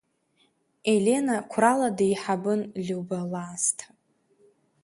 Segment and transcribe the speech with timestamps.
[0.95, 3.87] Елена қәрала деиҳабын Лиуба лаасҭа.